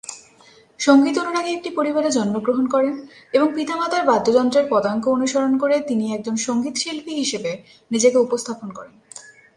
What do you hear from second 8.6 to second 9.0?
করেন।